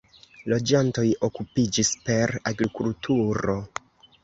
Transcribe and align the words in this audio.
Loĝantoj 0.53 1.05
okupiĝis 1.27 1.93
per 2.09 2.35
agrikulturo. 2.55 3.59